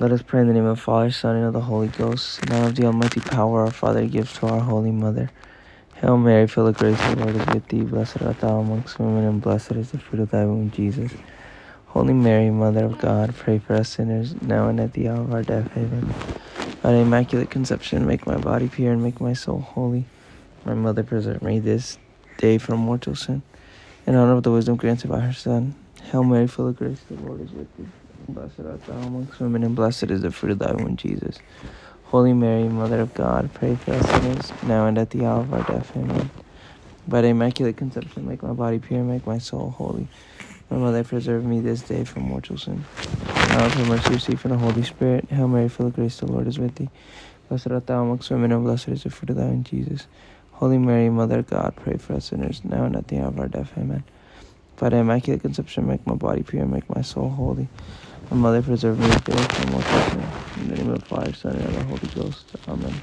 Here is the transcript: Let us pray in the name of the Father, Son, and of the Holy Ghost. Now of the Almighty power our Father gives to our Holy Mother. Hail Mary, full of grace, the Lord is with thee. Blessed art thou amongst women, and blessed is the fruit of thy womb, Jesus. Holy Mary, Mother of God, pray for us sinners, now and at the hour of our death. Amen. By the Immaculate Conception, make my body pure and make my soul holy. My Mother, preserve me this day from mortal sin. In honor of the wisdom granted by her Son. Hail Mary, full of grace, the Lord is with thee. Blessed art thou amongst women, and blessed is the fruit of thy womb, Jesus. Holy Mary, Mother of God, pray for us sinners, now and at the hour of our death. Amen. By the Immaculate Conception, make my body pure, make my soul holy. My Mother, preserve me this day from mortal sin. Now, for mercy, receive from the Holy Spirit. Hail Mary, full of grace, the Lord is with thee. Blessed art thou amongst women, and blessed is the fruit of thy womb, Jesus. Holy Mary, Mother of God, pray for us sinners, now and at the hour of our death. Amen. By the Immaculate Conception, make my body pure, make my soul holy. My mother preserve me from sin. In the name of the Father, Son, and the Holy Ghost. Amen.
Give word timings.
Let 0.00 0.12
us 0.12 0.22
pray 0.22 0.42
in 0.42 0.46
the 0.46 0.54
name 0.54 0.64
of 0.64 0.76
the 0.76 0.82
Father, 0.82 1.10
Son, 1.10 1.34
and 1.34 1.46
of 1.46 1.52
the 1.54 1.60
Holy 1.60 1.88
Ghost. 1.88 2.48
Now 2.48 2.68
of 2.68 2.76
the 2.76 2.84
Almighty 2.84 3.18
power 3.18 3.62
our 3.62 3.72
Father 3.72 4.06
gives 4.06 4.32
to 4.34 4.46
our 4.46 4.60
Holy 4.60 4.92
Mother. 4.92 5.28
Hail 5.96 6.16
Mary, 6.16 6.46
full 6.46 6.68
of 6.68 6.78
grace, 6.78 6.96
the 7.00 7.16
Lord 7.16 7.34
is 7.34 7.44
with 7.48 7.66
thee. 7.66 7.80
Blessed 7.80 8.22
art 8.22 8.38
thou 8.38 8.60
amongst 8.60 9.00
women, 9.00 9.24
and 9.24 9.42
blessed 9.42 9.72
is 9.72 9.90
the 9.90 9.98
fruit 9.98 10.20
of 10.20 10.30
thy 10.30 10.44
womb, 10.44 10.70
Jesus. 10.70 11.10
Holy 11.86 12.12
Mary, 12.12 12.48
Mother 12.48 12.84
of 12.84 13.00
God, 13.00 13.34
pray 13.34 13.58
for 13.58 13.74
us 13.74 13.88
sinners, 13.88 14.40
now 14.40 14.68
and 14.68 14.78
at 14.78 14.92
the 14.92 15.08
hour 15.08 15.20
of 15.20 15.34
our 15.34 15.42
death. 15.42 15.68
Amen. 15.76 16.14
By 16.80 16.92
the 16.92 16.98
Immaculate 16.98 17.50
Conception, 17.50 18.06
make 18.06 18.24
my 18.24 18.36
body 18.36 18.68
pure 18.68 18.92
and 18.92 19.02
make 19.02 19.20
my 19.20 19.32
soul 19.32 19.58
holy. 19.58 20.04
My 20.64 20.74
Mother, 20.74 21.02
preserve 21.02 21.42
me 21.42 21.58
this 21.58 21.98
day 22.36 22.58
from 22.58 22.78
mortal 22.78 23.16
sin. 23.16 23.42
In 24.06 24.14
honor 24.14 24.34
of 24.34 24.44
the 24.44 24.52
wisdom 24.52 24.76
granted 24.76 25.10
by 25.10 25.18
her 25.18 25.32
Son. 25.32 25.74
Hail 26.10 26.24
Mary, 26.24 26.46
full 26.46 26.68
of 26.68 26.76
grace, 26.76 27.00
the 27.10 27.16
Lord 27.16 27.42
is 27.42 27.52
with 27.52 27.68
thee. 27.76 27.86
Blessed 28.30 28.60
art 28.60 28.82
thou 28.86 28.94
amongst 28.94 29.38
women, 29.40 29.62
and 29.62 29.76
blessed 29.76 30.04
is 30.04 30.22
the 30.22 30.30
fruit 30.30 30.52
of 30.52 30.58
thy 30.58 30.72
womb, 30.72 30.96
Jesus. 30.96 31.38
Holy 32.04 32.32
Mary, 32.32 32.64
Mother 32.64 33.00
of 33.00 33.12
God, 33.12 33.50
pray 33.52 33.74
for 33.74 33.92
us 33.92 34.08
sinners, 34.08 34.52
now 34.62 34.86
and 34.86 34.96
at 34.96 35.10
the 35.10 35.26
hour 35.26 35.40
of 35.40 35.52
our 35.52 35.62
death. 35.64 35.94
Amen. 35.94 36.30
By 37.06 37.20
the 37.20 37.28
Immaculate 37.28 37.76
Conception, 37.76 38.26
make 38.26 38.42
my 38.42 38.54
body 38.54 38.78
pure, 38.78 39.02
make 39.02 39.26
my 39.26 39.36
soul 39.36 39.68
holy. 39.76 40.08
My 40.70 40.78
Mother, 40.78 41.04
preserve 41.04 41.44
me 41.44 41.60
this 41.60 41.82
day 41.82 42.04
from 42.04 42.22
mortal 42.22 42.56
sin. 42.56 42.86
Now, 43.34 43.68
for 43.68 43.84
mercy, 43.84 44.14
receive 44.14 44.40
from 44.40 44.52
the 44.52 44.58
Holy 44.58 44.84
Spirit. 44.84 45.28
Hail 45.28 45.46
Mary, 45.46 45.68
full 45.68 45.88
of 45.88 45.94
grace, 45.94 46.16
the 46.20 46.26
Lord 46.26 46.46
is 46.46 46.58
with 46.58 46.74
thee. 46.76 46.88
Blessed 47.50 47.70
art 47.70 47.86
thou 47.86 48.02
amongst 48.02 48.30
women, 48.30 48.52
and 48.52 48.64
blessed 48.64 48.88
is 48.88 49.02
the 49.02 49.10
fruit 49.10 49.28
of 49.28 49.36
thy 49.36 49.44
womb, 49.44 49.62
Jesus. 49.62 50.06
Holy 50.52 50.78
Mary, 50.78 51.10
Mother 51.10 51.40
of 51.40 51.48
God, 51.48 51.74
pray 51.76 51.98
for 51.98 52.14
us 52.14 52.26
sinners, 52.26 52.64
now 52.64 52.84
and 52.84 52.96
at 52.96 53.08
the 53.08 53.18
hour 53.18 53.28
of 53.28 53.38
our 53.38 53.48
death. 53.48 53.72
Amen. 53.76 54.04
By 54.78 54.90
the 54.90 54.98
Immaculate 54.98 55.42
Conception, 55.42 55.88
make 55.88 56.06
my 56.06 56.14
body 56.14 56.44
pure, 56.44 56.64
make 56.64 56.88
my 56.94 57.02
soul 57.02 57.30
holy. 57.30 57.66
My 58.30 58.36
mother 58.36 58.62
preserve 58.62 59.00
me 59.00 59.08
from 59.08 59.82
sin. 59.82 60.62
In 60.62 60.68
the 60.68 60.76
name 60.76 60.90
of 60.90 61.00
the 61.00 61.06
Father, 61.06 61.32
Son, 61.32 61.56
and 61.56 61.74
the 61.74 61.82
Holy 61.82 62.08
Ghost. 62.14 62.46
Amen. 62.68 62.94